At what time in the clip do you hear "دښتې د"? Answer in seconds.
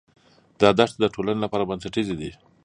0.79-1.05